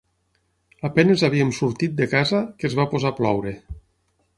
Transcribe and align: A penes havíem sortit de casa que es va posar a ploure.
A 0.87 0.91
penes 0.95 1.25
havíem 1.29 1.53
sortit 1.59 1.95
de 2.01 2.11
casa 2.17 2.43
que 2.63 2.71
es 2.71 2.79
va 2.83 2.91
posar 2.97 3.15
a 3.17 3.21
ploure. 3.23 3.59